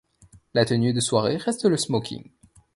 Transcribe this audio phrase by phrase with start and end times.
[0.55, 2.31] La tenue de soirée reste le smoking.